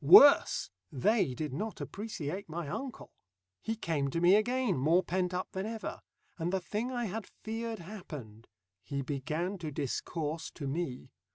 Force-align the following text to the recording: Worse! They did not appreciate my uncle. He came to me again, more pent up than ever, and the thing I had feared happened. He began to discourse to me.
Worse! 0.03 0.71
They 0.91 1.35
did 1.35 1.53
not 1.53 1.79
appreciate 1.79 2.49
my 2.49 2.67
uncle. 2.67 3.11
He 3.61 3.75
came 3.75 4.09
to 4.09 4.19
me 4.19 4.33
again, 4.35 4.75
more 4.75 5.03
pent 5.03 5.31
up 5.31 5.51
than 5.51 5.67
ever, 5.67 6.01
and 6.39 6.51
the 6.51 6.59
thing 6.59 6.91
I 6.91 7.05
had 7.05 7.27
feared 7.27 7.77
happened. 7.77 8.47
He 8.83 9.03
began 9.03 9.59
to 9.59 9.69
discourse 9.69 10.49
to 10.55 10.67
me. 10.67 11.11